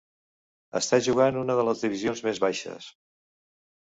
Està 0.79 0.99
jugant 1.09 1.37
una 1.41 1.57
de 1.59 1.65
les 1.69 1.85
divisions 1.87 2.25
més 2.29 2.41
baixes. 2.47 2.89